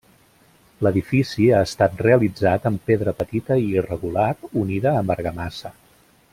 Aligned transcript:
L'edifici 0.85 1.45
ha 1.57 1.59
estat 1.65 2.01
realitzat 2.07 2.65
amb 2.71 2.89
pedra 2.91 3.15
petita 3.21 3.61
i 3.67 3.71
irregular 3.83 4.33
unida 4.65 4.99
amb 5.03 5.19
argamassa. 5.19 5.77